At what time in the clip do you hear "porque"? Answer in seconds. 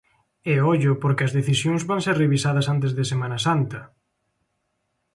1.01-1.25